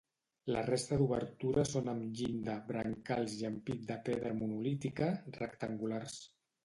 La 0.53 0.61
resta 0.67 0.97
d’obertures 1.01 1.73
són 1.75 1.91
amb 1.93 2.17
llinda, 2.21 2.55
brancals 2.71 3.35
i 3.43 3.47
ampit 3.51 3.87
de 3.93 3.99
pedra 4.09 4.33
monolítica, 4.41 5.11
rectangulars. 5.37 6.17